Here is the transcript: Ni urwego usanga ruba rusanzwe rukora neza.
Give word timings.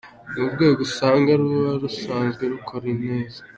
Ni 0.31 0.39
urwego 0.45 0.79
usanga 0.87 1.29
ruba 1.39 1.71
rusanzwe 1.83 2.43
rukora 2.53 2.89
neza. 3.03 3.39